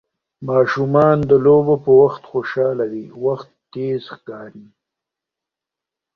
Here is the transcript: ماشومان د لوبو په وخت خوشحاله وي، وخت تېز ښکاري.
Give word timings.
ماشومان 0.49 1.17
د 1.29 1.31
لوبو 1.45 1.75
په 1.83 1.91
وخت 2.01 2.21
خوشحاله 2.31 2.85
وي، 2.91 3.05
وخت 3.25 3.49
تېز 3.73 4.01
ښکاري. 4.13 4.67